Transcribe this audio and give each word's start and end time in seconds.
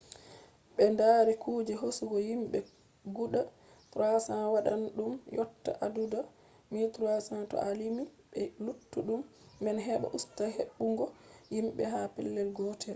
ɓeddari 0.75 1.33
kuje 1.43 1.73
hosugo 1.81 2.17
himɓe 2.29 2.59
guda 3.15 3.41
300 3.93 4.53
waɗan 4.53 4.81
ɗum 4.97 5.13
yotta 5.37 5.71
adadu 5.85 6.19
1300 6.73 7.49
to 7.51 7.55
a 7.67 7.69
limi 7.79 8.03
be 8.31 8.41
luttuɗum 8.65 9.21
man 9.63 9.77
heɓa 9.87 10.07
usta 10.17 10.43
hebbungo 10.55 11.05
himɓe 11.53 11.83
ha 11.93 11.99
pellel 12.15 12.49
gotel 12.57 12.89